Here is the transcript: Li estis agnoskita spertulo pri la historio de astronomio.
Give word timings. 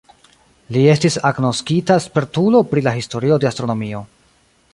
Li 0.77 0.81
estis 0.93 1.17
agnoskita 1.31 1.99
spertulo 2.07 2.63
pri 2.73 2.87
la 2.89 2.95
historio 2.99 3.39
de 3.45 3.51
astronomio. 3.53 4.03